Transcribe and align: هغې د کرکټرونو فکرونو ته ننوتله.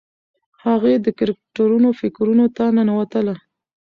هغې 0.65 0.93
د 1.05 1.07
کرکټرونو 1.19 1.89
فکرونو 1.99 2.45
ته 2.57 2.63
ننوتله. 2.77 3.35